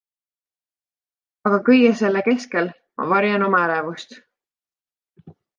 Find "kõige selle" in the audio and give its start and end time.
1.67-2.23